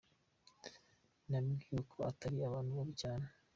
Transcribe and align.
Nabwiwe 1.29 1.79
ko 1.91 1.97
ari 2.27 2.37
abantu 2.47 2.71
babi 2.77 2.93
cyane. 3.01 3.25